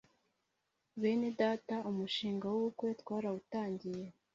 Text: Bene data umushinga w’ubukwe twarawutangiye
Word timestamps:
Bene 1.01 1.29
data 1.39 1.75
umushinga 1.91 2.45
w’ubukwe 2.53 2.89
twarawutangiye 3.01 4.05